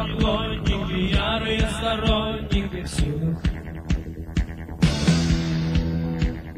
поклонники, 0.00 1.14
ярые 1.14 1.68
сторонники 1.68 2.82
всюду. 2.84 3.36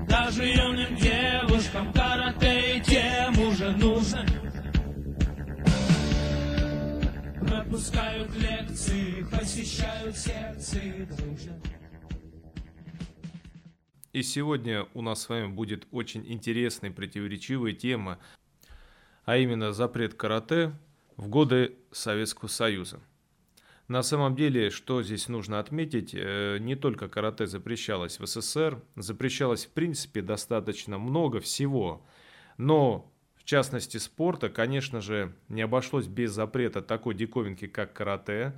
Даже 0.08 0.44
юным 0.44 0.96
девушкам 0.96 1.92
карате 1.92 2.82
тем 2.84 3.38
уже 3.46 3.70
нужно. 3.72 4.24
Пропускают 7.40 8.34
лекции, 8.36 9.24
посещают 9.30 10.16
секции 10.16 11.08
дружно. 11.10 11.81
И 14.12 14.22
сегодня 14.22 14.86
у 14.92 15.00
нас 15.00 15.22
с 15.22 15.28
вами 15.30 15.46
будет 15.46 15.86
очень 15.90 16.30
интересная 16.30 16.90
противоречивая 16.90 17.72
тема, 17.72 18.18
а 19.24 19.38
именно 19.38 19.72
запрет 19.72 20.12
карате 20.14 20.72
в 21.16 21.28
годы 21.28 21.76
Советского 21.92 22.48
Союза. 22.48 23.00
На 23.88 24.02
самом 24.02 24.36
деле, 24.36 24.68
что 24.68 25.02
здесь 25.02 25.28
нужно 25.28 25.58
отметить, 25.58 26.14
э, 26.14 26.58
не 26.60 26.76
только 26.76 27.08
карате 27.08 27.46
запрещалось 27.46 28.20
в 28.20 28.26
СССР, 28.26 28.82
запрещалось 28.96 29.64
в 29.64 29.70
принципе 29.70 30.20
достаточно 30.20 30.98
много 30.98 31.40
всего, 31.40 32.06
но 32.58 33.10
в 33.34 33.44
частности 33.44 33.96
спорта, 33.96 34.50
конечно 34.50 35.00
же, 35.00 35.34
не 35.48 35.62
обошлось 35.62 36.06
без 36.06 36.32
запрета 36.32 36.82
такой 36.82 37.14
диковинки, 37.14 37.66
как 37.66 37.94
карате. 37.94 38.52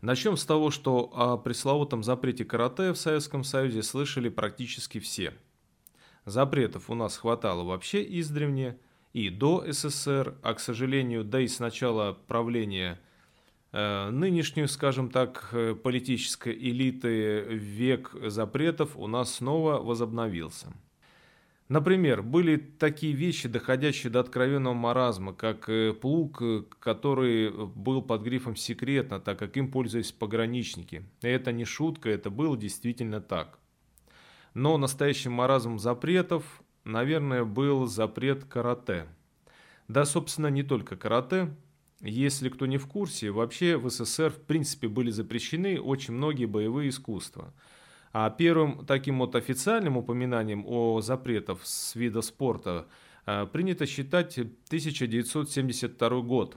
Начнем 0.00 0.38
с 0.38 0.46
того, 0.46 0.70
что 0.70 1.10
о 1.14 1.36
пресловутом 1.36 2.02
запрете 2.02 2.44
карате 2.46 2.92
в 2.92 2.96
Советском 2.96 3.44
Союзе 3.44 3.82
слышали 3.82 4.30
практически 4.30 4.98
все. 4.98 5.34
Запретов 6.24 6.88
у 6.88 6.94
нас 6.94 7.18
хватало 7.18 7.64
вообще 7.64 8.02
издревне 8.18 8.78
и 9.12 9.28
до 9.28 9.64
СССР, 9.70 10.36
а, 10.42 10.54
к 10.54 10.60
сожалению, 10.60 11.22
да 11.24 11.40
и 11.40 11.48
с 11.48 11.58
начала 11.58 12.14
правления 12.14 12.98
э, 13.72 14.08
нынешней, 14.10 14.66
скажем 14.68 15.10
так, 15.10 15.50
э, 15.52 15.74
политической 15.74 16.54
элиты 16.54 17.42
век 17.50 18.14
запретов 18.22 18.96
у 18.96 19.06
нас 19.06 19.34
снова 19.34 19.82
возобновился. 19.82 20.72
Например, 21.70 22.20
были 22.20 22.56
такие 22.56 23.12
вещи, 23.12 23.48
доходящие 23.48 24.10
до 24.10 24.18
откровенного 24.18 24.74
маразма, 24.74 25.32
как 25.32 25.68
э, 25.68 25.92
плуг, 25.92 26.42
э, 26.42 26.64
который 26.80 27.48
был 27.48 28.02
под 28.02 28.22
грифом 28.22 28.56
«секретно», 28.56 29.20
так 29.20 29.38
как 29.38 29.56
им 29.56 29.70
пользовались 29.70 30.10
пограничники. 30.10 31.04
Это 31.22 31.52
не 31.52 31.64
шутка, 31.64 32.10
это 32.10 32.28
было 32.28 32.56
действительно 32.56 33.20
так. 33.20 33.60
Но 34.52 34.78
настоящим 34.78 35.30
маразмом 35.30 35.78
запретов, 35.78 36.60
наверное, 36.82 37.44
был 37.44 37.86
запрет 37.86 38.42
карате. 38.42 39.06
Да, 39.86 40.04
собственно, 40.06 40.48
не 40.48 40.64
только 40.64 40.96
карате. 40.96 41.54
Если 42.00 42.48
кто 42.48 42.66
не 42.66 42.78
в 42.78 42.88
курсе, 42.88 43.30
вообще 43.30 43.76
в 43.76 43.88
СССР 43.88 44.32
в 44.32 44.40
принципе 44.40 44.88
были 44.88 45.12
запрещены 45.12 45.80
очень 45.80 46.14
многие 46.14 46.46
боевые 46.46 46.88
искусства– 46.88 47.54
а 48.12 48.30
первым 48.30 48.84
таким 48.86 49.18
вот 49.18 49.36
официальным 49.36 49.96
упоминанием 49.96 50.64
о 50.66 51.00
запретах 51.00 51.64
с 51.64 51.94
вида 51.94 52.22
спорта 52.22 52.86
э, 53.26 53.46
принято 53.46 53.86
считать 53.86 54.36
1972 54.38 56.20
год. 56.22 56.56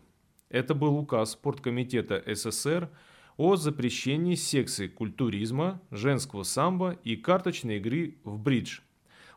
Это 0.50 0.74
был 0.74 0.98
указ 0.98 1.32
Спорткомитета 1.32 2.24
СССР 2.26 2.90
о 3.38 3.56
запрещении 3.56 4.36
секции 4.36 4.88
культуризма, 4.88 5.82
женского 5.92 6.44
самбо 6.44 6.98
и 7.04 7.16
карточной 7.16 7.78
игры 7.78 8.18
в 8.24 8.40
бридж. 8.40 8.80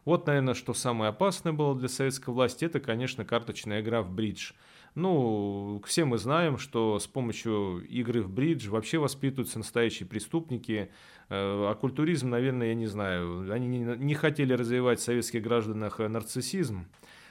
Вот, 0.05 0.27
наверное, 0.27 0.55
что 0.55 0.73
самое 0.75 1.09
опасное 1.11 1.53
было 1.53 1.75
для 1.75 1.89
советской 1.89 2.31
власти, 2.31 2.65
это, 2.65 2.81
конечно, 2.81 3.25
карточная 3.25 3.81
игра 3.81 4.03
в 4.03 4.11
бридж– 4.11 4.53
ну, 4.97 5.83
все 5.85 6.07
мы 6.07 6.17
знаем, 6.17 6.57
что 6.57 6.99
с 6.99 7.07
помощью 7.07 7.87
игры 7.87 8.23
в 8.23 8.31
бридж 8.31 8.69
вообще 8.71 8.97
воспитываются 8.97 9.59
настоящие 9.59 10.09
преступники. 10.09 10.91
Э, 11.29 11.69
а 11.69 11.75
культуризм, 11.75 12.31
наверное, 12.31 12.69
я 12.69 12.75
не 12.75 12.87
знаю. 12.87 13.53
Они 13.53 13.69
не, 13.69 14.15
хотели 14.15 14.55
развивать 14.55 14.99
в 14.99 15.03
советских 15.03 15.43
гражданах 15.43 15.99
нарциссизм. 15.99 16.87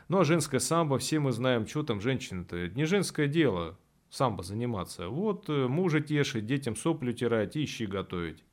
Ну, 0.10 0.20
а 0.20 0.24
женское 0.24 0.60
самбо, 0.60 1.00
все 1.00 1.20
мы 1.20 1.32
знаем, 1.32 1.66
что 1.66 1.82
там 1.82 2.02
женщина-то. 2.02 2.70
Не 2.70 2.86
женское 2.86 3.28
дело 3.28 3.80
самбо 4.12 4.44
заниматься. 4.44 5.10
Вот 5.10 5.50
э, 5.50 5.68
мужа 5.68 6.02
тешить, 6.02 6.46
детям 6.46 6.76
сопли 6.76 7.10
утирать 7.10 7.56
и 7.56 7.66
щи 7.66 7.86
готовить. 7.86 8.44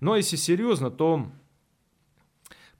Но 0.00 0.16
если 0.16 0.34
серьезно, 0.34 0.90
то 0.90 1.30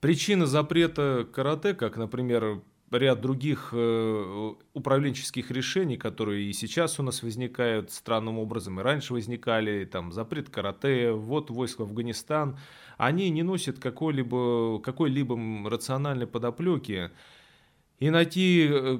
причина 0.01 0.45
запрета 0.45 1.25
карате, 1.31 1.73
как, 1.73 1.95
например, 1.95 2.61
ряд 2.91 3.21
других 3.21 3.69
э, 3.71 4.53
управленческих 4.73 5.51
решений, 5.51 5.97
которые 5.97 6.49
и 6.49 6.53
сейчас 6.53 6.99
у 6.99 7.03
нас 7.03 7.23
возникают 7.23 7.91
странным 7.91 8.39
образом, 8.39 8.79
и 8.79 8.83
раньше 8.83 9.13
возникали, 9.13 9.85
там, 9.85 10.11
запрет 10.11 10.49
карате, 10.49 11.11
вот 11.11 11.49
войск 11.49 11.79
в 11.79 11.83
Афганистан, 11.83 12.57
они 12.97 13.29
не 13.29 13.43
носят 13.43 13.79
какой-либо 13.79 14.79
какой-либо 14.81 15.37
рациональной 15.69 16.27
подоплеки. 16.27 17.11
И 17.99 18.09
найти 18.09 18.67
э, 18.69 18.99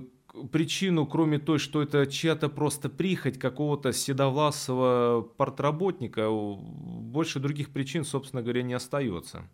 причину, 0.51 1.05
кроме 1.05 1.39
той, 1.39 1.59
что 1.59 1.81
это 1.81 2.05
чья-то 2.05 2.49
просто 2.49 2.89
прихоть 2.89 3.39
какого-то 3.39 3.93
седовласого 3.93 5.21
портработника, 5.21 6.29
больше 6.29 7.39
других 7.39 7.71
причин, 7.71 8.03
собственно 8.03 8.41
говоря, 8.41 8.61
не 8.61 8.73
остается. 8.73 9.47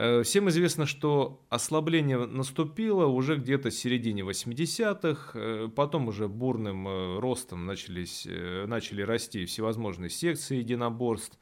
Э, 0.00 0.22
всем 0.22 0.48
известно, 0.48 0.86
что 0.86 1.44
ослабление 1.48 2.24
наступило 2.24 3.06
уже 3.06 3.34
где-то 3.34 3.70
в 3.70 3.74
середине 3.74 4.22
80-х, 4.22 5.32
э, 5.34 5.68
потом 5.74 6.06
уже 6.06 6.28
бурным 6.28 6.86
э, 6.86 7.18
ростом 7.18 7.66
начались, 7.66 8.24
начали 8.24 9.02
расти 9.02 9.44
всевозможные 9.44 10.08
секции 10.08 10.58
единоборств. 10.58 11.36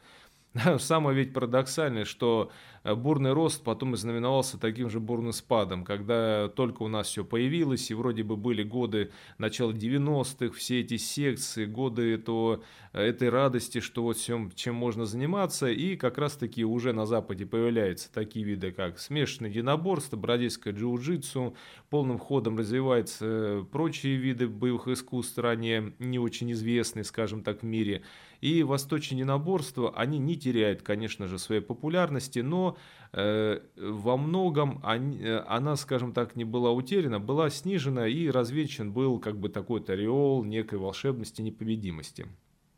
Самое 0.78 1.16
ведь 1.16 1.32
парадоксальное, 1.32 2.04
что 2.04 2.50
Э, 2.86 2.94
бурный 2.94 3.32
рост 3.32 3.64
потом 3.64 3.96
знаменовался 3.96 4.58
таким 4.58 4.88
же 4.88 5.00
бурным 5.00 5.32
спадом, 5.32 5.84
когда 5.84 6.48
только 6.48 6.84
у 6.84 6.88
нас 6.88 7.08
все 7.08 7.24
появилось, 7.24 7.90
и 7.90 7.94
вроде 7.94 8.22
бы 8.22 8.36
были 8.36 8.62
годы 8.62 9.10
начала 9.38 9.72
90-х, 9.72 10.54
все 10.56 10.80
эти 10.80 10.96
секции, 10.96 11.64
годы 11.66 12.14
этого, 12.14 12.62
э, 12.92 13.02
этой 13.02 13.28
радости, 13.28 13.80
что 13.80 14.04
вот 14.04 14.18
всем, 14.18 14.52
чем 14.54 14.76
можно 14.76 15.04
заниматься, 15.04 15.66
и 15.68 15.96
как 15.96 16.16
раз-таки 16.16 16.64
уже 16.64 16.92
на 16.92 17.06
Западе 17.06 17.44
появляются 17.44 18.12
такие 18.12 18.44
виды, 18.44 18.70
как 18.70 19.00
смешанное 19.00 19.50
единоборство, 19.50 20.16
бразильское 20.16 20.72
джиу-джитсу, 20.72 21.56
полным 21.90 22.18
ходом 22.20 22.56
развиваются 22.56 23.26
э, 23.26 23.64
прочие 23.72 24.14
виды 24.14 24.46
боевых 24.46 24.86
искусств, 24.86 25.36
ранее 25.38 25.92
не 25.98 26.20
очень 26.20 26.52
известные, 26.52 27.02
скажем 27.02 27.42
так, 27.42 27.62
в 27.62 27.66
мире, 27.66 28.04
и 28.46 28.62
восточное 28.62 29.18
единоборство, 29.18 29.92
они 29.96 30.18
не 30.18 30.36
теряют, 30.36 30.82
конечно 30.82 31.26
же, 31.26 31.38
своей 31.38 31.60
популярности, 31.60 32.40
но 32.40 32.76
Э, 33.18 33.60
во 33.76 34.18
многом 34.18 34.82
э, 34.84 35.38
она, 35.46 35.76
скажем 35.76 36.12
так, 36.12 36.36
не 36.36 36.44
была 36.44 36.70
утеряна, 36.72 37.18
была 37.18 37.48
снижена 37.48 38.06
и 38.06 38.28
развенчан 38.28 38.92
был 38.92 39.18
как 39.18 39.38
бы 39.38 39.48
такой 39.48 39.82
ореол 39.88 40.44
некой 40.44 40.78
волшебности, 40.78 41.40
непобедимости. 41.40 42.26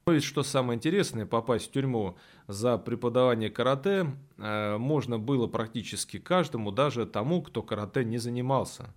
Но 0.06 0.12
ведь 0.12 0.22
что 0.22 0.44
самое 0.44 0.76
интересное, 0.76 1.26
попасть 1.26 1.68
в 1.68 1.72
тюрьму 1.72 2.16
за 2.46 2.78
преподавание 2.78 3.50
карате 3.50 4.06
э, 4.36 4.76
можно 4.78 5.18
было 5.18 5.48
практически 5.48 6.18
каждому, 6.18 6.70
даже 6.70 7.04
тому, 7.04 7.42
кто 7.42 7.62
карате 7.62 8.04
не 8.04 8.18
занимался. 8.18 8.94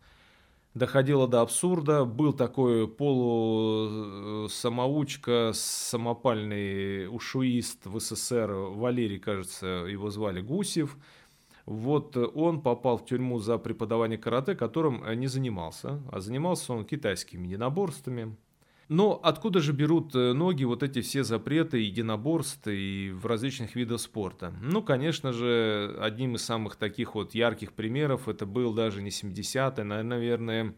Доходило 0.74 1.28
до 1.28 1.42
абсурда, 1.42 2.06
был 2.06 2.32
такой 2.32 2.88
полусамоучка, 2.88 5.52
самопальный 5.54 7.14
ушуист 7.14 7.86
в 7.86 8.00
СССР, 8.00 8.50
Валерий, 8.52 9.20
кажется, 9.20 9.66
его 9.66 10.10
звали 10.10 10.40
Гусев– 10.42 10.96
вот 11.66 12.18
он 12.18 12.62
попал 12.62 12.98
в 12.98 13.06
тюрьму 13.06 13.40
за 13.40 13.58
преподавание 13.58 14.18
карате, 14.18 14.56
которым 14.56 15.04
не 15.20 15.28
занимался, 15.28 16.02
а 16.12 16.20
занимался 16.20 16.74
он 16.74 16.86
китайскими 16.86 17.48
единоборствами. 17.48 18.36
Но 18.92 19.18
откуда 19.24 19.62
же 19.62 19.72
берут 19.72 20.14
э, 20.16 20.34
ноги 20.34 20.66
вот 20.66 20.84
эти 20.84 21.00
все 21.00 21.24
запреты 21.24 21.78
единоборств 21.78 22.68
и 22.68 23.10
в 23.14 23.26
различных 23.26 23.74
видах 23.74 24.02
спорта? 24.02 24.54
Ну, 24.62 24.84
конечно 24.84 25.32
же, 25.32 25.96
одним 26.02 26.36
из 26.36 26.44
самых 26.44 26.76
таких 26.76 27.16
вот 27.16 27.34
ярких 27.34 27.72
примеров 27.72 28.28
это 28.28 28.46
был 28.46 28.74
даже 28.74 29.02
не 29.02 29.10
70-е, 29.10 29.86
наверное, 29.86 30.76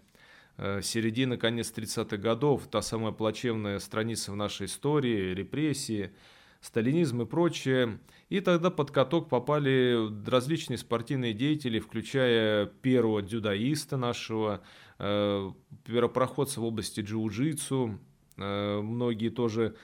середина, 0.57 1.37
конец 1.37 1.73
30-х 1.75 2.17
годов, 2.17 2.67
та 2.69 2.83
самая 2.83 3.13
плачевная 3.13 3.79
страница 3.79 4.31
в 4.31 4.35
нашей 4.35 4.67
истории, 4.67 5.33
репрессии– 5.33 6.11
сталинизм 6.63 7.21
и 7.21 7.25
прочее. 7.25 7.99
И 8.29 8.39
тогда 8.39 8.71
под 8.71 8.89
каток 8.89 9.27
попали 9.27 9.97
различные 10.25 10.77
спортивные 10.77 11.33
деятели, 11.33 11.77
включая 11.79 12.67
первого 12.67 13.21
дзюдоиста 13.21 13.97
нашего, 13.97 14.61
э, 14.97 15.51
первопроходца 15.85 16.61
в 16.61 16.63
области 16.63 17.01
джиу-джитсу. 17.01 17.99
Э, 18.37 18.79
многие 18.81 19.29
тоже 19.29 19.75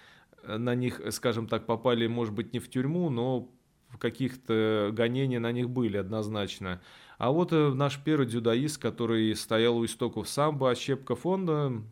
на 0.48 0.74
них, 0.74 1.02
скажем 1.12 1.48
так, 1.48 1.66
попали, 1.66 2.08
может 2.08 2.34
быть, 2.34 2.54
не 2.54 2.60
в 2.60 2.70
тюрьму, 2.70 3.10
но 3.10 3.52
каких-то 4.00 4.92
гонений 4.94 5.40
на 5.40 5.52
них 5.52 5.70
были 5.70 5.98
однозначно. 5.98 6.82
А 7.18 7.32
вот 7.32 7.52
э, 7.52 7.74
наш 7.74 8.02
первый 8.02 8.26
дзюдоист, 8.26 8.82
который 8.82 9.36
стоял 9.36 9.78
у 9.78 9.86
истоков 9.86 10.30
самбо, 10.30 10.74
Щепка 10.76 11.16
фонда, 11.16 11.84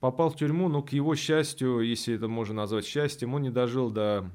попал 0.00 0.30
в 0.30 0.36
тюрьму, 0.36 0.68
но 0.68 0.82
к 0.82 0.92
его 0.92 1.14
счастью, 1.14 1.80
если 1.80 2.14
это 2.14 2.28
можно 2.28 2.54
назвать 2.54 2.86
счастьем, 2.86 3.34
он 3.34 3.42
не 3.42 3.50
дожил 3.50 3.90
до 3.90 4.30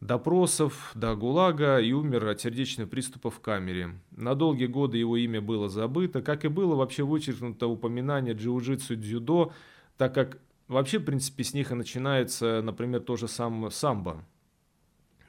допросов, 0.00 0.92
до 0.94 1.14
ГУЛАГа 1.14 1.80
и 1.80 1.92
умер 1.92 2.28
от 2.28 2.40
сердечного 2.40 2.88
приступа 2.88 3.30
в 3.30 3.40
камере. 3.40 3.98
На 4.10 4.34
долгие 4.34 4.66
годы 4.66 4.98
его 4.98 5.16
имя 5.16 5.40
было 5.40 5.68
забыто, 5.68 6.22
как 6.22 6.44
и 6.44 6.48
было 6.48 6.74
вообще 6.74 7.02
вычеркнуто 7.02 7.66
упоминание 7.66 8.34
джиу-джитсу 8.34 8.96
дзюдо, 8.96 9.52
так 9.96 10.14
как 10.14 10.38
вообще, 10.68 10.98
в 10.98 11.04
принципе, 11.04 11.44
с 11.44 11.54
них 11.54 11.70
и 11.70 11.74
начинается, 11.74 12.60
например, 12.62 13.00
то 13.00 13.16
же 13.16 13.28
самое 13.28 13.70
самбо. 13.70 14.24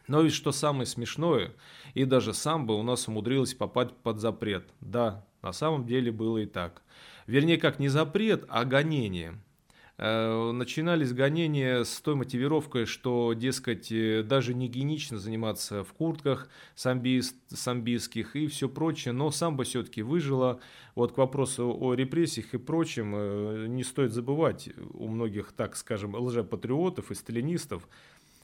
Но 0.08 0.22
ведь 0.22 0.34
что 0.34 0.52
самое 0.52 0.86
смешное, 0.86 1.54
и 1.94 2.06
даже 2.06 2.34
самбо 2.34 2.74
у 2.74 2.84
нас 2.84 3.08
умудрилось 3.08 3.54
попасть 3.54 3.94
под 4.04 4.20
запрет. 4.20 4.70
Да, 4.80 5.26
на 5.42 5.52
самом 5.52 5.86
деле 5.86 6.12
было 6.12 6.38
и 6.40 6.46
так. 6.46 6.82
Вернее, 7.28 7.58
как 7.58 7.80
не 7.80 7.90
запрет, 7.90 8.46
а 8.48 8.66
гонение. 8.66 9.36
Э, 10.00 10.52
начинались 10.52 11.12
гонения 11.12 11.84
с 11.84 12.02
той 12.02 12.16
мотивировкой, 12.16 12.86
что, 12.86 13.34
дескать, 13.34 13.92
э, 13.92 14.24
даже 14.24 14.54
не 14.54 14.68
гигиенично 14.68 15.18
заниматься 15.18 15.84
в 15.84 15.92
куртках 15.94 16.50
самбист, 16.76 17.36
самбийских 17.50 18.36
и 18.36 18.46
все 18.48 18.70
прочее, 18.70 19.14
но 19.14 19.32
самбо 19.32 19.64
все-таки 19.64 20.04
выжило. 20.04 20.60
Вот 20.94 21.14
к 21.14 21.18
вопросу 21.18 21.76
о 21.80 21.96
репрессиях 21.96 22.54
и 22.54 22.60
прочем, 22.60 23.14
э, 23.16 23.66
не 23.68 23.84
стоит 23.84 24.14
забывать 24.14 24.70
у 24.94 25.08
многих, 25.08 25.52
так 25.52 25.76
скажем, 25.76 26.14
лжепатриотов 26.16 27.10
и 27.10 27.16
сталинистов, 27.16 27.88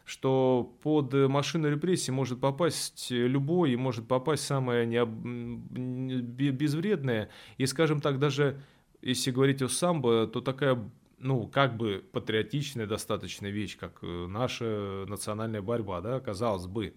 что 0.06 0.76
под 0.82 1.14
машину 1.14 1.70
репрессий 1.70 2.12
может 2.12 2.42
попасть 2.42 3.12
любой, 3.12 3.74
и 3.74 3.76
может 3.76 4.08
попасть 4.08 4.44
самое 4.44 4.88
необ... 4.88 5.10
безвредное. 5.10 7.30
И, 7.58 7.68
скажем 7.68 8.02
так, 8.02 8.20
даже 8.20 8.60
если 9.04 9.32
говорить 9.32 9.62
о 9.62 9.70
самбо, 9.70 10.28
то 10.28 10.42
такая, 10.42 10.80
ну, 11.20 11.48
как 11.48 11.78
бы 11.78 12.04
патриотичная 12.12 12.88
достаточно 12.88 13.48
вещь, 13.48 13.78
как 13.78 14.00
э, 14.02 14.28
наша 14.28 15.06
национальная 15.08 15.62
борьба, 15.62 16.02
да, 16.02 16.20
казалось 16.20 16.68
бы. 16.68 16.94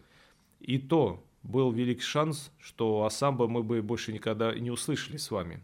И 0.60 0.78
то 0.78 1.24
был 1.42 1.72
велик 1.72 2.02
шанс, 2.02 2.52
что 2.58 3.04
о 3.04 3.10
самбо 3.10 3.48
мы 3.48 3.62
бы 3.62 3.82
больше 3.82 4.12
никогда 4.12 4.54
не 4.54 4.70
услышали 4.70 5.16
с 5.16 5.30
вами. 5.30 5.62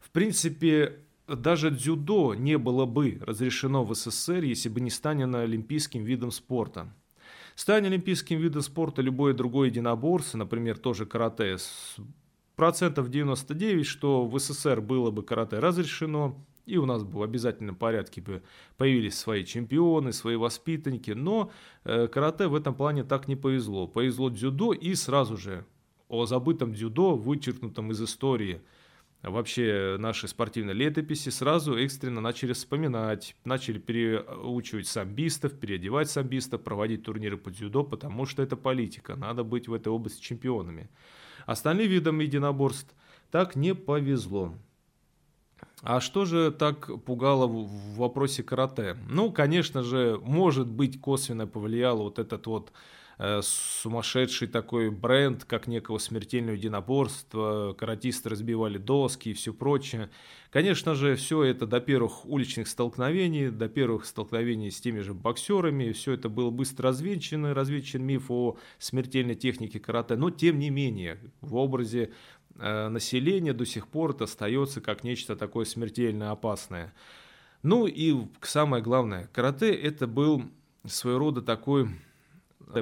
В 0.00 0.10
принципе, 0.10 1.00
даже 1.26 1.70
дзюдо 1.70 2.34
не 2.34 2.58
было 2.58 2.86
бы 2.86 3.18
разрешено 3.20 3.84
в 3.84 3.94
СССР, 3.94 4.44
если 4.44 4.68
бы 4.68 4.80
не 4.80 4.90
станет 4.90 5.34
олимпийским 5.34 6.04
видом 6.04 6.30
спорта. 6.30 6.92
Стань 7.54 7.86
олимпийским 7.86 8.38
видом 8.38 8.62
спорта 8.62 9.00
любое 9.00 9.32
другое 9.32 9.68
единоборство, 9.68 10.38
например, 10.38 10.76
тоже 10.76 11.06
карате, 11.06 11.56
процентов 12.56 13.10
99, 13.10 13.86
что 13.86 14.26
в 14.26 14.38
СССР 14.38 14.80
было 14.80 15.10
бы 15.10 15.22
карате 15.22 15.58
разрешено, 15.58 16.36
и 16.66 16.76
у 16.76 16.86
нас 16.86 17.04
бы 17.04 17.18
в 17.18 17.22
обязательном 17.22 17.76
порядке 17.76 18.20
бы 18.20 18.42
появились 18.76 19.18
свои 19.18 19.44
чемпионы, 19.44 20.12
свои 20.12 20.36
воспитанники, 20.36 21.10
но 21.10 21.50
э, 21.84 22.06
карате 22.08 22.46
в 22.46 22.54
этом 22.54 22.74
плане 22.74 23.04
так 23.04 23.28
не 23.28 23.36
повезло. 23.36 23.86
Повезло 23.86 24.30
дзюдо 24.30 24.72
и 24.72 24.94
сразу 24.94 25.36
же 25.36 25.64
о 26.08 26.26
забытом 26.26 26.72
дзюдо, 26.72 27.16
вычеркнутом 27.16 27.92
из 27.92 28.02
истории– 28.02 28.60
вообще 29.30 29.96
наши 29.98 30.28
спортивные 30.28 30.74
летописи, 30.74 31.30
сразу 31.30 31.76
экстренно 31.76 32.20
начали 32.20 32.52
вспоминать, 32.52 33.36
начали 33.44 33.78
переучивать 33.78 34.86
самбистов, 34.86 35.58
переодевать 35.58 36.10
самбистов, 36.10 36.62
проводить 36.62 37.04
турниры 37.04 37.36
по 37.36 37.50
дзюдо, 37.50 37.84
потому 37.84 38.26
что 38.26 38.42
это 38.42 38.56
политика, 38.56 39.16
надо 39.16 39.44
быть 39.44 39.68
в 39.68 39.72
этой 39.72 39.88
области 39.88 40.20
чемпионами. 40.20 40.90
Остальным 41.46 41.88
видам 41.88 42.20
единоборств 42.20 42.94
так 43.30 43.56
не 43.56 43.74
повезло. 43.74 44.54
А 45.82 46.00
что 46.00 46.24
же 46.24 46.50
так 46.50 46.90
пугало 47.04 47.46
в 47.46 47.96
вопросе 47.96 48.42
карате? 48.42 48.96
Ну, 49.08 49.30
конечно 49.30 49.82
же, 49.82 50.18
может 50.22 50.66
быть, 50.66 51.00
косвенно 51.00 51.46
повлияло 51.46 52.04
вот 52.04 52.18
этот 52.18 52.46
вот 52.46 52.72
сумасшедший 53.18 54.48
такой 54.48 54.90
бренд, 54.90 55.44
как 55.44 55.66
некого 55.66 55.98
смертельного 55.98 56.56
единоборства, 56.56 57.74
каратисты 57.78 58.28
разбивали 58.28 58.78
доски 58.78 59.30
и 59.30 59.32
все 59.34 59.54
прочее. 59.54 60.10
Конечно 60.50 60.94
же, 60.94 61.16
все 61.16 61.42
это 61.44 61.66
до 61.66 61.80
первых 61.80 62.26
уличных 62.26 62.68
столкновений, 62.68 63.50
до 63.50 63.68
первых 63.68 64.04
столкновений 64.04 64.70
с 64.70 64.80
теми 64.80 65.00
же 65.00 65.14
боксерами, 65.14 65.92
все 65.92 66.12
это 66.12 66.28
было 66.28 66.50
быстро 66.50 66.90
развенчано, 66.90 67.54
развенчан 67.54 68.02
миф 68.02 68.30
о 68.30 68.56
смертельной 68.78 69.34
технике 69.34 69.80
карате, 69.80 70.16
но 70.16 70.30
тем 70.30 70.58
не 70.58 70.70
менее, 70.70 71.18
в 71.40 71.56
образе 71.56 72.12
э, 72.56 72.88
населения 72.88 73.52
до 73.52 73.66
сих 73.66 73.88
пор 73.88 74.12
это 74.12 74.24
остается 74.24 74.80
как 74.80 75.04
нечто 75.04 75.36
такое 75.36 75.64
смертельно 75.64 76.30
опасное. 76.30 76.92
Ну 77.62 77.86
и 77.86 78.14
самое 78.42 78.82
главное, 78.82 79.28
карате 79.32 79.72
это 79.72 80.06
был 80.06 80.44
своего 80.86 81.18
рода 81.18 81.42
такой 81.42 81.88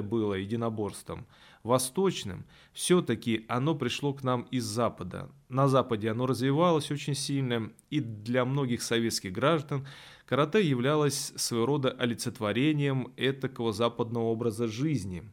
было 0.01 0.33
единоборством 0.35 1.25
восточным, 1.63 2.45
все-таки 2.73 3.45
оно 3.47 3.75
пришло 3.75 4.13
к 4.13 4.23
нам 4.23 4.43
из 4.51 4.65
Запада. 4.65 5.29
На 5.49 5.67
Западе 5.67 6.11
оно 6.11 6.25
развивалось 6.25 6.91
очень 6.91 7.15
сильно, 7.15 7.71
и 7.89 7.99
для 7.99 8.45
многих 8.45 8.81
советских 8.81 9.31
граждан 9.31 9.87
карате 10.25 10.67
являлось 10.67 11.31
своего 11.35 11.67
рода 11.67 11.91
олицетворением 11.91 13.13
этакого 13.17 13.71
западного 13.71 14.25
образа 14.25 14.67
жизни. 14.67 15.23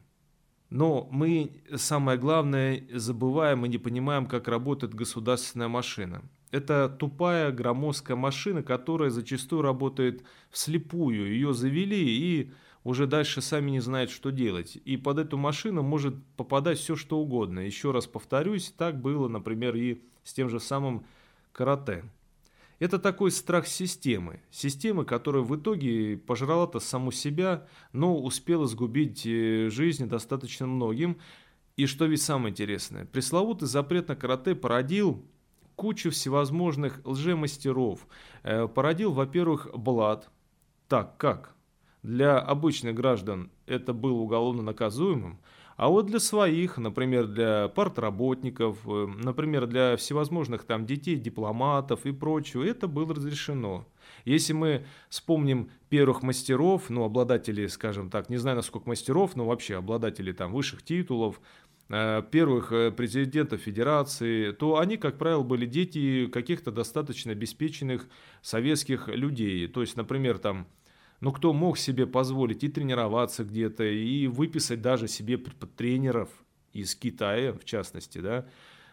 Но 0.69 1.07
мы, 1.11 1.63
самое 1.75 2.19
главное, 2.19 2.83
забываем 2.93 3.65
и 3.65 3.69
не 3.69 3.77
понимаем, 3.79 4.27
как 4.27 4.47
работает 4.47 4.93
государственная 4.93 5.67
машина. 5.67 6.21
Это 6.51 6.87
тупая 6.87 7.51
громоздкая 7.51 8.15
машина, 8.15 8.61
которая 8.61 9.09
зачастую 9.09 9.63
работает 9.63 10.23
вслепую. 10.51 11.33
Ее 11.33 11.53
завели 11.53 11.97
и 11.99 12.51
уже 12.83 13.05
дальше 13.05 13.41
сами 13.41 13.71
не 13.71 13.79
знают, 13.79 14.09
что 14.09 14.31
делать. 14.31 14.77
И 14.85 14.97
под 14.97 15.19
эту 15.19 15.37
машину 15.37 15.83
может 15.83 16.15
попадать 16.35 16.79
все, 16.79 16.95
что 16.95 17.19
угодно. 17.19 17.59
Еще 17.59 17.91
раз 17.91 18.07
повторюсь, 18.07 18.73
так 18.75 18.99
было, 18.99 19.27
например, 19.27 19.75
и 19.75 20.01
с 20.23 20.33
тем 20.33 20.49
же 20.49 20.59
самым 20.59 21.05
карате. 21.51 22.03
Это 22.79 22.97
такой 22.97 23.29
страх 23.29 23.67
системы. 23.67 24.41
Системы, 24.49 25.05
которая 25.05 25.43
в 25.43 25.55
итоге 25.55 26.17
пожрала-то 26.17 26.79
саму 26.79 27.11
себя, 27.11 27.67
но 27.93 28.17
успела 28.17 28.65
сгубить 28.65 29.23
э, 29.27 29.69
жизнь 29.69 30.07
достаточно 30.07 30.65
многим. 30.65 31.19
И 31.77 31.85
что 31.85 32.05
ведь 32.05 32.23
самое 32.23 32.51
интересное, 32.51 33.05
пресловутый 33.05 33.67
запрет 33.67 34.07
на 34.07 34.15
карате 34.15 34.55
породил 34.55 35.23
кучу 35.75 36.09
всевозможных 36.09 37.01
лжемастеров. 37.05 38.07
Э, 38.41 38.67
породил, 38.67 39.11
во-первых, 39.11 39.67
блат. 39.75 40.31
Так, 40.87 41.17
как? 41.17 41.55
Для 42.03 42.39
обычных 42.39 42.95
граждан 42.95 43.51
это 43.67 43.93
было 43.93 44.19
уголовно 44.19 44.63
наказуемым, 44.63 45.39
а 45.81 45.89
вот 45.89 46.05
для 46.05 46.19
своих, 46.19 46.77
например, 46.77 47.25
для 47.25 47.67
партработников, 47.67 48.77
э, 48.85 49.07
например, 49.23 49.65
для 49.65 49.97
всевозможных 49.97 50.63
там 50.63 50.85
детей, 50.85 51.15
дипломатов 51.15 52.05
и 52.05 52.11
прочего, 52.11 52.63
это 52.63 52.87
было 52.87 53.15
разрешено. 53.15 53.87
Если 54.25 54.53
мы 54.53 54.85
вспомним 55.09 55.71
первых 55.89 56.21
мастеров, 56.21 56.89
ну, 56.89 57.03
обладателей, 57.03 57.67
скажем 57.69 58.09
так, 58.09 58.29
не 58.29 58.37
знаю, 58.37 58.57
насколько 58.57 58.87
мастеров, 58.89 59.35
но 59.35 59.45
вообще 59.45 59.75
обладателей 59.75 60.33
там 60.33 60.53
высших 60.53 60.83
титулов, 60.83 61.41
э, 61.89 62.21
первых 62.29 62.71
э, 62.71 62.91
президентов 62.91 63.61
федерации, 63.61 64.51
то 64.51 64.77
они, 64.77 64.97
как 64.97 65.17
правило, 65.17 65.41
были 65.41 65.65
дети 65.65 66.27
каких-то 66.27 66.71
достаточно 66.71 67.31
обеспеченных 67.31 68.07
советских 68.41 69.07
людей. 69.07 69.67
То 69.67 69.81
есть, 69.81 69.97
например, 69.97 70.37
там 70.37 70.67
но 71.21 71.31
кто 71.31 71.53
мог 71.53 71.77
себе 71.77 72.05
позволить 72.05 72.63
и 72.63 72.67
тренироваться 72.67 73.43
где-то, 73.43 73.83
и 73.85 74.27
выписать 74.27 74.81
даже 74.81 75.07
себе 75.07 75.37
тренеров 75.37 76.29
из 76.73 76.95
Китая, 76.95 77.53
в 77.53 77.63
частности, 77.63 78.17
да, 78.17 78.47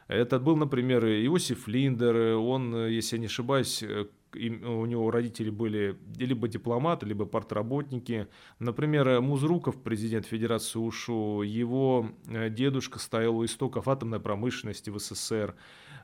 это 0.09 0.39
был, 0.39 0.57
например, 0.57 1.05
Иосиф 1.05 1.69
Линдер, 1.69 2.37
он, 2.37 2.87
если 2.87 3.17
я 3.17 3.21
не 3.21 3.27
ошибаюсь, 3.27 3.83
э, 3.83 4.07
у 4.35 4.87
него 4.87 5.11
родители 5.11 5.51
были 5.51 5.99
либо 6.17 6.49
дипломаты, 6.49 7.07
либо 7.07 7.25
партработники. 7.25 8.27
Например, 8.59 9.21
Музруков, 9.21 9.83
президент 9.83 10.27
Федерации 10.27 10.79
УШУ, 10.79 11.43
его 11.43 12.11
э, 12.27 12.49
дедушка 12.51 12.99
стоял 12.99 13.37
у 13.37 13.45
истоков 13.45 13.87
атомной 13.87 14.21
промышленности 14.21 14.89
в 14.91 14.99
СССР. 14.99 15.55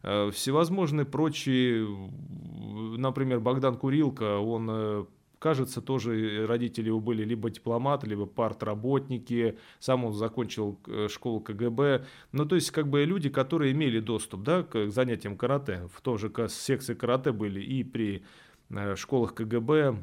Э, 0.02 0.30
всевозможные 0.32 1.06
прочие, 1.06 1.86
например, 2.98 3.40
Богдан 3.40 3.76
Курилко, 3.76 4.38
он 4.38 5.06
Кажется, 5.44 5.82
тоже 5.82 6.46
родители 6.46 6.86
его 6.86 7.00
были 7.00 7.22
либо 7.22 7.50
дипломаты, 7.50 8.06
либо 8.06 8.24
партработники, 8.24 9.58
сам 9.78 10.06
он 10.06 10.14
закончил 10.14 10.80
э, 10.86 11.08
школу 11.10 11.40
КГБ. 11.40 12.06
Ну, 12.32 12.46
то 12.46 12.54
есть, 12.54 12.70
как 12.70 12.88
бы 12.88 13.04
люди, 13.04 13.28
которые 13.28 13.72
имели 13.72 14.00
доступ 14.00 14.42
да, 14.42 14.62
к 14.62 14.88
занятиям 14.88 15.36
карате, 15.36 15.86
в 15.92 16.00
тоже 16.00 16.32
секции 16.48 16.94
карате 16.94 17.32
были 17.32 17.60
и 17.60 17.84
при 17.84 18.22
э, 18.70 18.96
школах 18.96 19.34
КГБ, 19.34 19.98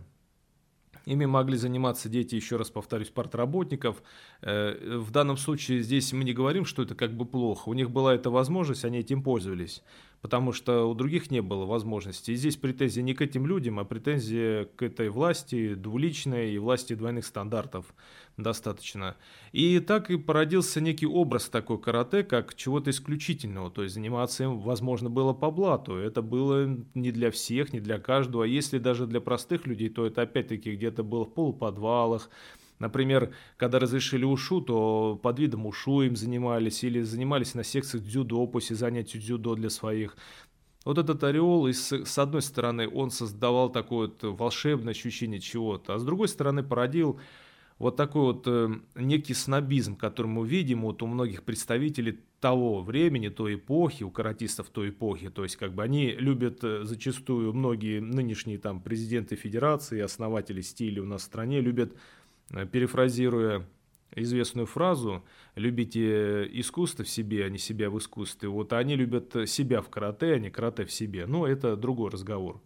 Ими 1.05 1.25
могли 1.25 1.58
заниматься 1.58 2.10
дети, 2.10 2.36
еще 2.36 2.58
раз 2.58 2.70
повторюсь, 2.70 3.10
партработников. 3.10 4.03
Э, 4.41 4.98
в 4.98 5.12
данном 5.12 5.38
случае 5.38 5.81
здесь 5.81 6.13
мы 6.13 6.24
не 6.24 6.34
говорим, 6.34 6.65
что 6.65 6.84
это 6.84 6.96
как 6.96 7.15
бы 7.15 7.25
плохо. 7.25 7.70
У 7.70 7.74
них 7.74 7.89
была 7.89 8.13
эта 8.13 8.29
возможность, 8.29 8.86
они 8.86 9.00
этим 9.00 9.24
пользовались 9.24 9.81
потому 10.22 10.53
что 10.53 10.86
у 10.86 10.93
других 10.93 11.31
не 11.31 11.41
было 11.41 11.65
возможности. 11.65 12.31
И 12.31 12.36
здесь 12.36 12.55
претензия 12.55 13.03
не 13.03 13.13
к 13.13 13.22
этим 13.22 13.46
людям, 13.46 13.79
а 13.79 13.86
претензия 13.86 14.65
к 14.65 14.84
этой 14.84 15.10
власти 15.10 15.74
двуличной 15.74 16.53
и 16.53 16.58
власти 16.58 16.93
двойных 16.93 17.25
стандартов 17.25 17.86
достаточно. 18.38 19.15
И 19.51 19.79
так 19.79 20.09
и 20.09 20.17
породился 20.17 20.81
некий 20.81 21.05
образ 21.05 21.50
такой 21.50 21.79
карате, 21.79 22.23
как 22.23 22.55
чего-то 22.55 22.89
исключительного, 22.89 23.71
то 23.71 23.83
есть 23.83 23.95
заниматься 23.95 24.43
им, 24.43 24.59
возможно, 24.59 25.09
было 25.09 25.33
по 25.33 25.51
блату. 25.51 25.95
Это 25.95 26.21
было 26.21 26.77
не 26.93 27.11
для 27.11 27.31
всех, 27.31 27.73
не 27.73 27.79
для 27.79 28.00
каждого, 28.00 28.43
а 28.45 28.47
если 28.47 28.77
даже 28.77 29.07
для 29.07 29.21
простых 29.21 29.67
людей, 29.67 29.89
то 29.89 30.05
это 30.05 30.23
опять-таки 30.23 30.71
где-то 30.75 31.03
было 31.03 31.25
в 31.25 31.33
полуподвалах, 31.33 32.29
Например, 32.81 33.31
когда 33.57 33.77
разрешили 33.77 34.25
ушу, 34.25 34.59
то 34.59 35.19
под 35.21 35.38
видом 35.38 35.67
ушу 35.67 36.01
им 36.01 36.15
занимались 36.15 36.83
или 36.83 37.01
занимались 37.01 37.53
на 37.53 37.63
секциях 37.63 38.03
дзюдо 38.03 38.47
после 38.47 38.75
занятий 38.75 39.19
дзюдо 39.19 39.53
для 39.53 39.69
своих. 39.69 40.17
Вот 40.83 40.97
этот 40.97 41.23
ореол, 41.23 41.67
и 41.67 41.73
с, 41.73 41.91
с 41.91 42.17
одной 42.17 42.41
стороны, 42.41 42.89
он 42.89 43.11
создавал 43.11 43.71
такое 43.71 44.07
вот 44.07 44.23
волшебное 44.23 44.93
ощущение 44.93 45.39
чего-то, 45.39 45.93
а 45.93 46.00
с 46.00 46.03
другой 46.03 46.27
стороны 46.27 46.63
породил 46.63 47.19
вот 47.81 47.95
такой 47.95 48.21
вот 48.21 48.43
э, 48.47 48.69
некий 48.95 49.33
снобизм, 49.33 49.95
который 49.95 50.27
мы 50.27 50.47
видим 50.47 50.81
вот 50.81 51.01
у 51.01 51.07
многих 51.07 51.43
представителей 51.43 52.19
того 52.39 52.81
времени, 52.81 53.29
той 53.29 53.55
эпохи, 53.55 54.03
у 54.03 54.09
каратистов 54.09 54.69
той 54.69 54.89
эпохи. 54.89 55.29
То 55.29 55.43
есть 55.43 55.57
как 55.57 55.73
бы 55.73 55.83
они 55.83 56.11
любят 56.11 56.63
э, 56.63 56.83
зачастую, 56.83 57.53
многие 57.53 58.00
нынешние 58.00 58.57
там 58.57 58.81
президенты 58.81 59.35
федерации, 59.35 60.00
основатели 60.00 60.61
стиля 60.61 61.03
у 61.03 61.05
нас 61.05 61.21
в 61.21 61.25
стране 61.25 61.61
любят 61.61 61.93
Э, 62.53 62.65
перефразируя 62.65 63.65
известную 64.13 64.67
фразу 64.67 65.23
«любите 65.55 66.43
искусство 66.59 67.05
в 67.05 67.09
себе, 67.09 67.45
а 67.45 67.50
не 67.50 67.57
себя 67.57 67.89
в 67.89 67.97
искусстве», 67.97 68.50
вот 68.50 68.73
они 68.73 68.95
любят 68.95 69.35
себя 69.47 69.81
в 69.81 69.89
карате, 69.89 70.33
а 70.33 70.39
не 70.39 70.50
карате 70.50 70.85
в 70.85 70.91
себе. 70.91 71.25
Но 71.25 71.47
это 71.47 71.77
другой 71.77 72.11
разговор. 72.11 72.61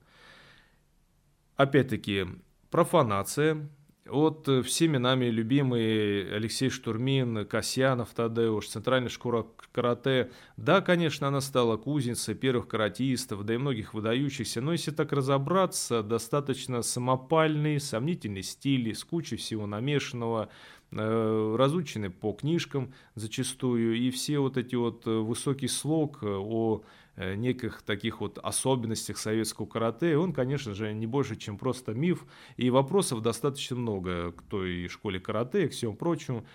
Опять-таки, 1.56 2.26
профанация– 2.70 3.70
вот 4.06 4.48
э, 4.48 4.62
всеми 4.62 4.98
нами 4.98 5.26
любимый 5.26 6.36
Алексей 6.36 6.70
Штурмин, 6.70 7.46
Касьянов 7.46 8.10
Тадеуш, 8.14 8.68
центральная 8.68 9.10
школа 9.10 9.48
карате. 9.76 10.32
Да, 10.58 10.82
конечно, 10.82 11.28
она 11.28 11.42
стала 11.42 11.76
кузницей 11.78 12.34
первых 12.34 12.68
каратистов, 12.68 13.44
да 13.44 13.56
и 13.56 13.58
многих 13.58 13.94
выдающихся, 13.94 14.62
но 14.62 14.72
если 14.72 14.92
так 14.92 15.12
разобраться, 15.12 16.02
достаточно 16.02 16.82
самопальный, 16.82 17.80
сомнительный 17.80 18.42
стиль, 18.42 18.96
с 18.96 19.04
кучей 19.04 19.36
всего 19.36 19.68
намешанного, 19.68 20.50
разучены 20.92 22.10
по 22.10 22.32
книжкам 22.34 22.94
зачастую, 23.16 23.98
и 23.98 24.12
все 24.12 24.40
вот 24.40 24.58
эти 24.58 24.76
вот 24.76 25.06
э, 25.08 25.12
высокий 25.12 25.68
слог 25.68 26.24
о 26.24 26.84
Э, 27.18 27.36
неких 27.36 27.82
таких 27.82 28.20
вот 28.20 28.40
особенностях 28.40 29.18
советского 29.18 29.66
карате, 29.66 30.18
он, 30.18 30.34
конечно 30.34 30.74
же, 30.74 30.94
не 30.94 31.08
больше, 31.08 31.38
чем 31.38 31.58
просто 31.58 31.94
миф, 31.94 32.26
и 32.58 32.70
вопросов 32.70 33.22
достаточно 33.22 33.78
много 33.78 34.34
к 34.34 34.42
той 34.44 34.90
школе 34.90 35.22
карате 35.22 35.70
к 35.70 35.72
всему 35.72 35.96
прочему. 35.96 36.46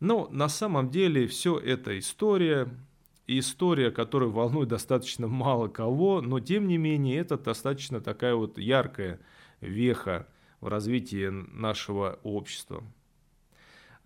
Но 0.00 0.28
на 0.30 0.48
самом 0.48 0.88
деле 0.88 1.26
все 1.26 1.58
это 1.58 1.98
история, 1.98 2.70
история, 3.26 3.90
которая 3.90 4.30
волнует 4.30 4.70
достаточно 4.70 5.28
мало 5.28 5.68
кого, 5.68 6.22
но 6.22 6.40
тем 6.40 6.68
не 6.68 6.78
менее 6.78 7.18
это 7.18 7.36
достаточно 7.36 8.00
такая 8.00 8.34
вот 8.34 8.56
яркая 8.56 9.20
веха 9.60 10.26
в 10.62 10.68
развитии 10.68 11.28
нашего 11.28 12.18
общества. 12.22 12.82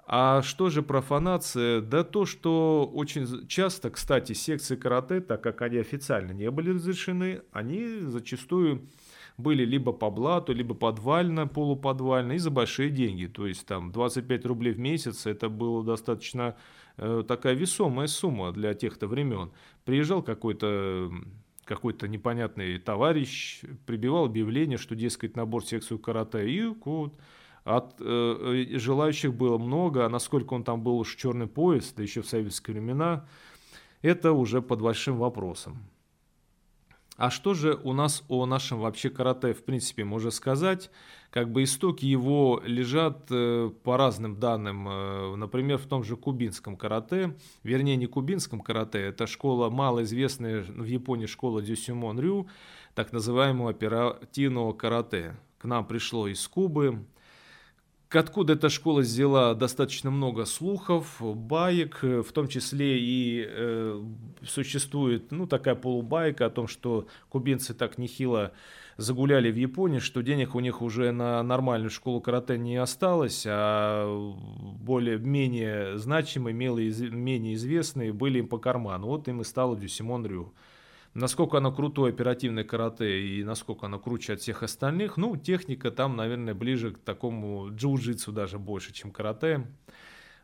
А 0.05 0.43
что 0.43 0.69
же 0.69 0.83
профанация? 0.83 1.81
Да 1.81 2.03
то, 2.03 2.27
что 2.27 2.91
очень 2.93 3.47
часто, 3.47 3.91
кстати, 3.91 4.33
секции 4.33 4.77
карате, 4.77 5.21
так 5.21 5.43
как 5.43 5.63
они 5.63 5.79
официально 5.79 6.33
не 6.33 6.51
были 6.51 6.71
разрешены, 6.71 7.43
они 7.53 8.01
зачастую 8.01 8.89
были 9.39 9.65
либо 9.65 9.93
по 9.93 10.11
блату, 10.11 10.53
либо 10.53 10.75
подвально, 10.75 11.47
полуподвально 11.47 12.33
и 12.33 12.39
за 12.39 12.51
большие 12.51 12.91
деньги. 12.91 13.27
То 13.27 13.47
есть 13.47 13.67
там 13.67 13.93
25 13.93 14.47
рублей 14.47 14.73
в 14.73 14.79
месяц, 14.79 15.27
это 15.27 15.49
было 15.49 15.85
достаточно 15.85 16.57
э, 16.97 17.23
такая 17.27 17.55
весомая 17.55 18.09
сумма 18.09 18.53
для 18.53 18.75
тех-то 18.75 19.07
времен. 19.07 19.53
Приезжал 19.85 20.23
какой-то 20.23 21.11
какой-то 21.65 22.09
непонятный 22.09 22.79
товарищ, 22.79 23.61
прибивал 23.87 24.25
объявление, 24.25 24.79
что, 24.79 24.97
дескать, 24.97 25.37
набор 25.37 25.65
секцию 25.65 26.01
карате, 26.01 26.51
и 26.51 26.67
вот 26.85 27.15
от 27.65 27.95
э, 28.01 28.67
желающих 28.73 29.35
было 29.35 29.59
много, 29.59 30.05
а 30.05 30.09
насколько 30.09 30.55
он 30.55 30.65
там 30.65 30.83
был 30.83 30.99
уж 30.99 31.15
черный 31.17 31.47
пояс, 31.47 31.93
да 31.97 32.03
еще 32.03 32.23
в 32.23 32.29
советские 32.29 32.75
времена, 32.75 33.27
это 34.01 34.33
уже 34.33 34.63
под 34.63 34.81
большим 34.81 35.17
вопросом. 35.17 35.79
А 37.17 37.31
что 37.31 37.55
же 37.55 37.79
у 37.85 37.93
нас 37.93 38.25
о 38.29 38.47
нашем 38.47 38.81
вообще 38.81 39.11
карате, 39.11 39.53
в 39.53 39.65
принципе, 39.65 40.03
можно 40.03 40.31
сказать? 40.31 40.91
Как 41.31 41.53
бы 41.53 41.63
истоки 41.63 42.05
его 42.05 42.61
лежат 42.65 43.27
э, 43.31 43.71
по 43.83 43.97
разным 43.97 44.41
данным, 44.41 44.89
э, 44.89 45.37
например, 45.37 45.79
в 45.79 45.87
том 45.87 46.05
же 46.05 46.17
кубинском 46.17 46.77
карате, 46.77 47.37
вернее, 47.63 47.97
не 47.97 48.07
кубинском 48.07 48.61
карате, 48.61 48.99
это 48.99 49.27
школа, 49.27 49.71
малоизвестная 49.71 50.63
в 50.63 50.85
Японии 50.85 51.27
школа 51.27 51.63
Дюсюмон 51.63 52.19
Рю, 52.19 52.49
так 52.95 53.13
называемого 53.13 53.71
оперативного 53.71 54.73
карате. 54.73 55.37
К 55.59 55.65
нам 55.67 55.87
пришло 55.87 56.27
из 56.27 56.47
Кубы, 56.49 57.05
Откуда 58.15 58.55
эта 58.55 58.69
школа 58.69 59.01
взяла 59.01 59.55
достаточно 59.55 60.11
много 60.11 60.45
слухов, 60.45 61.17
баек, 61.21 62.03
в 62.03 62.31
том 62.33 62.49
числе 62.49 62.99
и 62.99 63.47
э, 63.49 64.03
существует 64.47 65.33
ну, 65.33 65.47
такая 65.47 65.75
полубайка 65.75 66.47
о 66.47 66.51
том, 66.51 66.69
что 66.69 67.07
кубинцы 67.29 67.75
так 67.75 67.99
нехило 67.99 68.53
загуляли 68.97 69.51
в 69.51 69.57
Японии, 69.57 69.99
что 69.99 70.23
денег 70.23 70.55
у 70.55 70.61
них 70.61 70.83
уже 70.83 71.13
на 71.13 71.43
нормальную 71.43 71.91
школу 71.91 72.21
карате 72.21 72.59
не 72.59 72.77
осталось, 72.77 73.45
а 73.49 74.07
более-менее 74.81 75.99
значимые, 75.99 76.55
менее 76.55 77.55
известные 77.55 78.13
были 78.13 78.41
им 78.41 78.49
по 78.49 78.59
карману. 78.59 79.07
Вот 79.07 79.29
им 79.29 79.41
и 79.41 79.45
стало 79.45 79.77
Дюсимон 79.77 80.27
Рю. 80.27 80.53
Насколько 81.15 81.59
оно 81.59 81.73
крутое 81.73 82.13
оперативное 82.13 82.65
карате 82.65 83.21
и 83.21 83.45
насколько 83.45 83.87
оно 83.87 83.99
круче 83.99 84.33
от 84.33 84.41
всех 84.41 84.63
остальных, 84.63 85.19
ну, 85.19 85.37
техника 85.37 85.91
там, 85.91 86.17
наверное, 86.17 86.55
ближе 86.55 86.93
к 86.93 86.99
такому 86.99 87.69
джиу-джитсу 87.69 88.33
даже 88.33 88.59
больше, 88.59 88.95
чем 88.95 89.11
карате. 89.11 89.67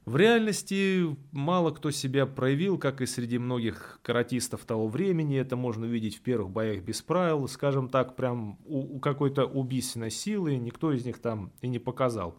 В 0.05 0.17
реальности 0.17 1.17
мало 1.33 1.71
кто 1.71 1.91
себя 1.91 2.25
проявил, 2.25 2.79
как 2.79 3.01
и 3.01 3.07
среди 3.07 3.39
многих 3.39 3.99
каратистов 4.03 4.65
того 4.65 4.89
времени. 4.89 5.39
Это 5.39 5.55
можно 5.57 5.87
увидеть 5.87 6.17
в 6.17 6.23
первых 6.23 6.51
боях 6.51 6.83
без 6.83 7.03
правил. 7.03 7.47
Скажем 7.47 7.89
так, 7.89 8.17
прям 8.17 8.59
у, 8.65 8.97
у 8.97 9.01
какой-то 9.01 9.45
убийственной 9.45 10.11
силы 10.11 10.57
никто 10.57 10.93
из 10.93 11.05
них 11.05 11.19
там 11.19 11.53
и 11.61 11.69
не 11.69 11.79
показал. 11.79 12.39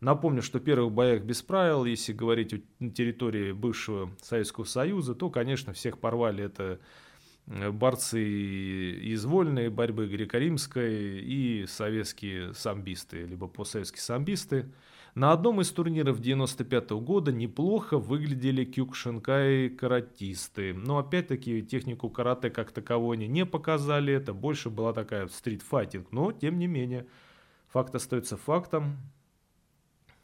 Напомню, 0.00 0.42
что 0.42 0.58
в 0.58 0.62
первых 0.62 0.92
боях 0.92 1.22
без 1.22 1.40
правил, 1.40 1.84
если 1.84 2.12
говорить 2.12 2.52
о 2.52 2.58
территории 2.90 3.52
бывшего 3.52 4.10
Советского 4.20 4.64
Союза, 4.64 5.14
то, 5.14 5.30
конечно, 5.30 5.72
всех 5.72 5.98
порвали 5.98 6.44
это 6.44 6.80
борцы 7.46 8.22
из 8.22 9.24
вольной 9.24 9.68
борьбы 9.68 10.06
греко-римской 10.06 11.20
и 11.20 11.66
советские 11.66 12.54
самбисты, 12.54 13.24
либо 13.24 13.48
постсоветские 13.48 14.00
самбисты. 14.00 14.72
На 15.14 15.30
одном 15.30 15.60
из 15.60 15.70
турниров 15.70 16.20
95 16.20 16.90
-го 16.90 17.00
года 17.00 17.32
неплохо 17.32 17.98
выглядели 17.98 18.64
кюкшинкай 18.64 19.68
каратисты. 19.68 20.74
Но 20.74 20.98
опять-таки 20.98 21.62
технику 21.62 22.10
карате 22.10 22.50
как 22.50 22.72
таковой 22.72 23.16
они 23.16 23.28
не 23.28 23.46
показали. 23.46 24.12
Это 24.12 24.32
больше 24.32 24.70
была 24.70 24.92
такая 24.92 25.28
стритфайтинг. 25.28 26.10
Но 26.10 26.32
тем 26.32 26.58
не 26.58 26.66
менее, 26.66 27.06
факт 27.68 27.94
остается 27.94 28.36
фактом. 28.36 28.96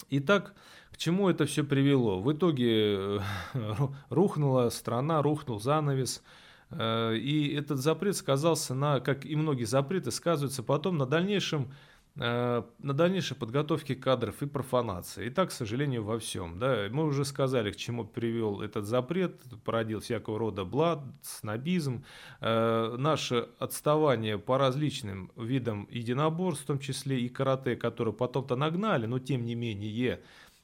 Итак, 0.09 0.55
к 0.91 0.97
чему 0.97 1.29
это 1.29 1.45
все 1.45 1.63
привело? 1.63 2.21
В 2.21 2.33
итоге 2.33 3.21
э, 3.55 3.75
рухнула 4.09 4.71
страна, 4.71 5.23
рухнул 5.23 5.61
занавес– 5.61 6.21
Э, 6.33 6.49
и 6.73 7.55
этот 7.57 7.79
запрет 7.79 8.17
сказался 8.17 8.75
на, 8.75 9.01
как 9.01 9.25
и 9.25 9.35
многие 9.35 9.65
запреты, 9.65 10.11
сказываются 10.11 10.63
потом 10.63 10.99
на 10.99 11.07
дальнейшем 11.07 11.73
э, 12.17 12.63
на 12.79 12.93
дальнейшей 12.93 13.37
подготовке 13.37 13.95
кадров 13.95 14.43
и 14.43 14.47
профанации. 14.47 15.27
И 15.27 15.31
так, 15.31 15.49
к 15.49 15.53
сожалению, 15.53 16.05
во 16.05 16.19
всем. 16.19 16.59
Да? 16.59 16.87
Мы 16.91 17.05
уже 17.05 17.25
сказали, 17.25 17.73
к 17.73 17.77
чему 17.77 18.05
привел 18.05 18.61
этот 18.61 18.87
запрет, 18.87 19.41
породил 19.65 20.01
всякого 20.01 20.39
рода 20.39 20.65
блад, 20.65 21.01
снобизм, 21.23 22.05
э, 22.41 22.97
наше 22.97 23.49
отставание 23.59 24.39
по 24.39 24.59
различным 24.59 25.33
видам 25.37 25.89
единоборств, 25.91 26.65
в 26.65 26.67
том 26.67 26.79
числе 26.79 27.21
и 27.21 27.29
карате, 27.29 27.77
которые 27.77 28.15
потом-то 28.15 28.57
нагнали, 28.57 29.07
но 29.07 29.19
тем 29.19 29.45
не 29.45 29.55
менее 29.55 30.21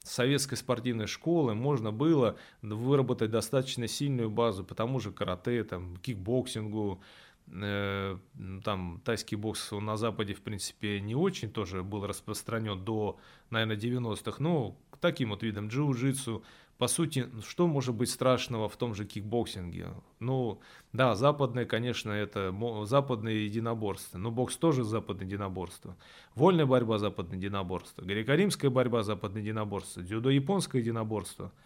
советской 0.07 0.57
спортивной 0.57 1.07
школы 1.07 1.55
можно 1.55 1.93
было 1.93 2.37
выработать 2.63 3.31
достаточно 3.31 3.89
сильную 3.89 4.31
базу 4.31 4.65
по 4.65 4.75
тому 4.75 5.01
же 5.01 5.13
карате, 5.13 5.65
там, 5.65 5.97
кикбоксингу, 5.99 7.01
Э, 7.49 8.19
там 8.65 9.01
тайский 9.05 9.37
бокс 9.37 9.71
на 9.71 9.97
Западе, 9.97 10.35
в 10.35 10.43
принципе, 10.43 11.01
не 11.01 11.15
очень 11.15 11.51
тоже 11.51 11.83
был 11.83 12.07
распространен 12.07 12.85
до, 12.85 13.19
наверное, 13.51 13.77
90-х. 13.77 14.43
Но 14.43 14.77
к 14.91 14.99
таким 14.99 15.31
вот 15.31 15.43
видам 15.43 15.69
джиу-джитсу, 15.69 16.43
по 16.79 16.89
сути, 16.89 17.29
что 17.47 17.67
может 17.67 17.95
быть 17.95 18.11
страшного 18.11 18.69
в 18.69 18.77
том 18.77 18.95
же 18.95 19.05
кикбоксинге? 19.05 19.89
Ну, 20.21 20.61
да, 20.93 21.15
западное, 21.15 21.65
конечно, 21.65 22.11
это 22.11 22.55
западные 22.85 23.47
единоборства. 23.47 24.19
Но 24.19 24.31
бокс 24.31 24.57
тоже 24.57 24.85
западное 24.85 25.27
единоборство. 25.27 25.97
Вольная 26.35 26.67
борьба– 26.67 26.99
западное 27.01 27.39
единоборство. 27.39 28.03
Греко-римская 28.03 28.71
борьба– 28.71 29.03
западное 29.05 29.43
единоборство. 29.43 30.03
Дзюдо-японское 30.03 30.81
единоборство– 30.81 31.53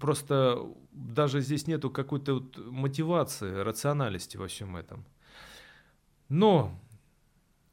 Просто 0.00 0.66
даже 0.92 1.40
здесь 1.40 1.66
нету 1.66 1.90
какой-то 1.90 2.34
вот 2.34 2.56
мотивации, 2.56 3.60
рациональности 3.60 4.36
во 4.36 4.46
всем 4.46 4.76
этом. 4.76 5.04
Но, 6.28 6.72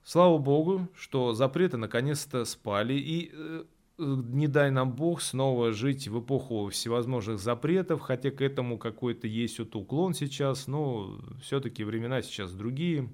слава 0.04 0.38
богу, 0.38 0.90
что 0.94 1.34
запреты 1.34 1.78
наконец-то 1.78 2.44
спали, 2.44 2.94
и 2.96 3.32
э, 3.34 3.64
не 4.02 4.48
дай 4.48 4.72
нам 4.72 4.94
Бог 4.94 5.22
снова 5.22 5.72
жить 5.72 6.08
в 6.08 6.20
эпоху 6.20 6.70
всевозможных 6.70 7.40
запретов, 7.40 8.02
хотя 8.02 8.32
к 8.32 8.42
этому 8.42 8.78
какой-то 8.78 9.28
есть 9.28 9.60
вот 9.60 9.76
уклон 9.76 10.14
сейчас, 10.14 10.68
но 10.68 11.20
все-таки 11.42 11.84
времена 11.84 12.22
сейчас 12.22 12.52
другие. 12.52 13.10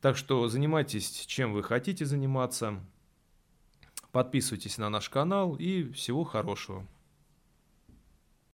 Так 0.00 0.16
что 0.16 0.48
занимайтесь, 0.48 1.26
чем 1.26 1.52
вы 1.52 1.62
хотите 1.62 2.04
заниматься, 2.04 2.80
подписывайтесь 4.10 4.78
на 4.78 4.90
наш 4.90 5.08
канал 5.08 5.54
и 5.54 5.92
всего 5.92 6.24
хорошего. 6.24 6.86